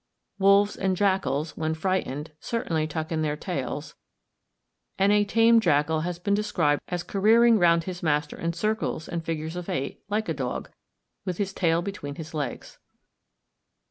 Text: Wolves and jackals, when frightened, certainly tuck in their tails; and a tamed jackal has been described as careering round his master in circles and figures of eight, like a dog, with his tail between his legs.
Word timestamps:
Wolves 0.39 0.75
and 0.75 0.97
jackals, 0.97 1.55
when 1.55 1.75
frightened, 1.75 2.31
certainly 2.39 2.87
tuck 2.87 3.11
in 3.11 3.21
their 3.21 3.37
tails; 3.37 3.93
and 4.97 5.11
a 5.11 5.23
tamed 5.23 5.61
jackal 5.61 5.99
has 6.01 6.17
been 6.17 6.33
described 6.33 6.81
as 6.87 7.03
careering 7.03 7.59
round 7.59 7.83
his 7.83 8.01
master 8.01 8.35
in 8.35 8.53
circles 8.53 9.07
and 9.07 9.23
figures 9.23 9.55
of 9.55 9.69
eight, 9.69 10.01
like 10.09 10.27
a 10.27 10.33
dog, 10.33 10.71
with 11.23 11.37
his 11.37 11.53
tail 11.53 11.83
between 11.83 12.15
his 12.15 12.33
legs. 12.33 12.79